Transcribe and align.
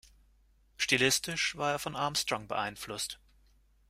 Stilistisch 0.79 1.55
war 1.57 1.73
er 1.73 1.77
von 1.77 1.95
Armstrong 1.95 2.47
beeinflusst. 2.47 3.19